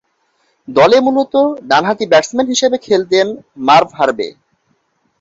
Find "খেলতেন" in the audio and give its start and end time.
2.85-3.27